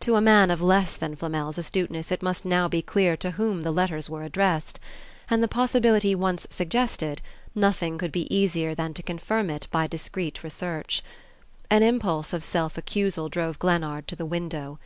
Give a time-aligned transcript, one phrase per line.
[0.00, 3.60] To a man of less than Flamel's astuteness it must now be clear to whom
[3.60, 4.80] the letters were addressed;
[5.28, 7.20] and the possibility once suggested,
[7.54, 11.02] nothing could be easier than to confirm it by discreet research.
[11.68, 14.78] An impulse of self accusal drove Glennard to the window.